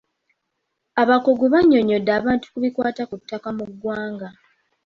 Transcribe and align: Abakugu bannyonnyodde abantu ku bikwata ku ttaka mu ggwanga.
Abakugu 1.01 1.45
bannyonnyodde 1.53 2.11
abantu 2.19 2.45
ku 2.51 2.57
bikwata 2.63 3.03
ku 3.09 3.15
ttaka 3.21 3.49
mu 3.57 3.65
ggwanga. 3.71 4.29